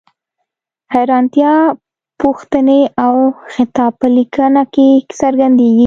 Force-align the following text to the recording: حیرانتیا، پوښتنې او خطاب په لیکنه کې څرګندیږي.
حیرانتیا، 0.93 1.53
پوښتنې 2.21 2.81
او 3.05 3.15
خطاب 3.53 3.91
په 4.01 4.07
لیکنه 4.17 4.63
کې 4.73 4.87
څرګندیږي. 5.19 5.79